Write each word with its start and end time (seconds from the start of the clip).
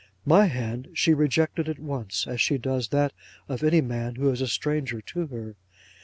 My 0.25 0.47
hand 0.47 0.87
she 0.95 1.13
rejected 1.13 1.69
at 1.69 1.77
once, 1.77 2.25
as 2.25 2.41
she 2.41 2.57
does 2.57 2.87
that 2.87 3.13
of 3.47 3.61
any 3.63 3.81
man 3.81 4.15
who 4.15 4.31
is 4.31 4.41
a 4.41 4.47
stranger 4.47 4.99
to 4.99 5.27
her. 5.27 5.55